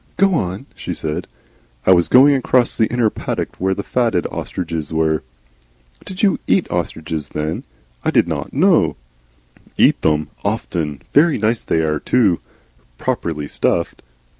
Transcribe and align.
"Go 0.17 0.33
on," 0.33 0.65
she 0.75 0.95
said. 0.95 1.27
"I 1.85 1.91
was 1.93 2.07
going 2.07 2.33
across 2.33 2.75
the 2.75 2.87
inner 2.91 3.11
paddock 3.11 3.55
where 3.59 3.75
the 3.75 3.83
fatted 3.83 4.25
ostriches 4.31 4.91
were." 4.91 5.21
"Did 6.05 6.23
you 6.23 6.39
EAT 6.47 6.65
ostriches, 6.71 7.27
then? 7.29 7.65
I 8.03 8.09
did 8.09 8.27
not 8.27 8.51
know" 8.51 8.95
"Eat 9.77 10.01
them! 10.01 10.29
often. 10.43 11.03
Very 11.13 11.37
nice 11.37 11.61
they 11.61 11.83
ARE 11.83 11.99
too, 11.99 12.39
properly 12.97 13.47
stuffed. 13.47 14.01